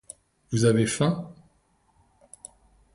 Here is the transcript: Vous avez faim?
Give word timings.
Vous 0.51 0.65
avez 0.65 0.87
faim? 0.87 1.31